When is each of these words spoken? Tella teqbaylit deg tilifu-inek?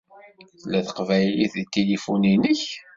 Tella 0.59 0.79
teqbaylit 0.87 1.53
deg 1.59 1.67
tilifu-inek? 1.73 2.61